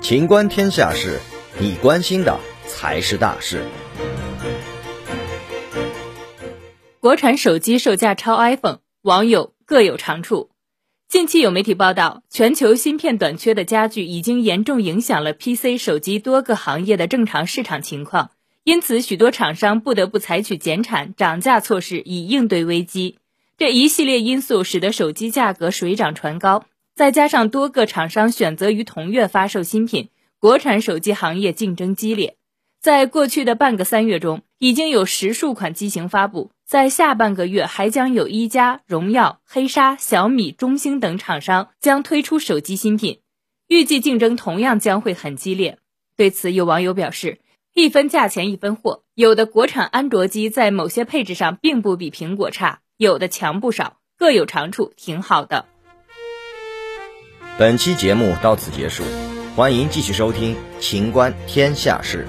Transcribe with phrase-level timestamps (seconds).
[0.00, 1.20] 情观天下事，
[1.58, 3.62] 你关心的才是大事。
[7.00, 10.48] 国产手机售价超 iPhone，网友各有长处。
[11.08, 18.30] 近期有媒体报道，全球芯片短缺的加剧，已经严重影响了 PC 手机多个行业的正常市场情况。
[18.64, 23.18] 因此，许多厂商不得不采取减产、涨价措施以应对危机。
[23.58, 26.64] 这一系列因素使得手机价格水涨船高。
[26.98, 30.08] 再加上多个厂商选择于同月发售新品，
[30.40, 32.34] 国产手机行业竞争激烈。
[32.80, 43.20] 在过去的半个三月中，已经有十数款机型发布，在下半个月还将有一加、荣耀、黑鲨、小米、中兴等厂商将推出手机新品，
[43.68, 45.78] 预计竞争同样将会很激烈。
[46.16, 47.38] 对此，有网友表示
[47.74, 55.66] ：“一分价钱一分货，有的国产安卓机在某些配置上并不比苹果差，有的强不少，各有长处，挺好的。”
[57.58, 59.02] 本期节目到此结束，
[59.56, 62.24] 欢迎继续收听《秦观天下事》。